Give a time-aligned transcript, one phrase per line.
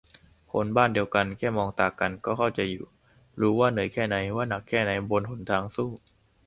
[0.51, 2.85] คนบ้านเดียวกัน แค่มองตากันก็เข้าใจอยู่
[3.39, 5.89] รู้ว่าเหนื่อยแค่ไหน ว่าหนักแค่ ไหนบนหนทางสู้